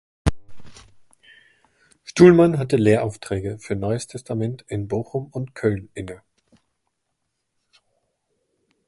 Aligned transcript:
Stuhlmann 2.03 2.57
hatte 2.57 2.75
Lehraufträge 2.75 3.59
für 3.59 3.75
Neues 3.75 4.07
Testament 4.07 4.65
in 4.67 4.87
Bochum 4.87 5.27
und 5.27 5.53
Köln 5.53 5.91
inne. 5.93 6.23